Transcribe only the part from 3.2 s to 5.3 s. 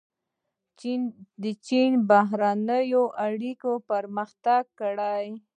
اړیکو کې پرمختګ کړی.